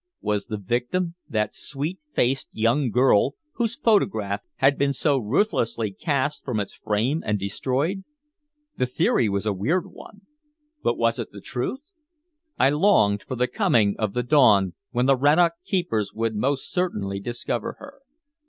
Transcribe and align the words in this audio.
Was 0.21 0.47
the 0.47 0.57
victim 0.57 1.13
that 1.29 1.53
sweet 1.53 1.99
faced 2.15 2.47
young 2.53 2.89
girl 2.89 3.35
whose 3.57 3.75
photograph 3.75 4.41
had 4.55 4.75
been 4.75 4.93
so 4.93 5.19
ruthlessly 5.19 5.91
cast 5.91 6.43
from 6.43 6.59
its 6.59 6.73
frame 6.73 7.21
and 7.23 7.37
destroyed? 7.37 8.03
The 8.77 8.87
theory 8.87 9.29
was 9.29 9.45
a 9.45 9.53
weird 9.53 9.85
one, 9.91 10.21
but 10.81 10.97
was 10.97 11.19
it 11.19 11.31
the 11.31 11.39
truth? 11.39 11.81
I 12.57 12.71
longed 12.71 13.21
for 13.21 13.35
the 13.35 13.45
coming 13.45 13.95
of 13.99 14.13
the 14.15 14.23
dawn 14.23 14.73
when 14.89 15.05
the 15.05 15.15
Rannoch 15.15 15.53
keepers 15.63 16.13
would 16.15 16.33
most 16.35 16.71
certainly 16.71 17.19
discover 17.19 17.73
her. 17.77 17.99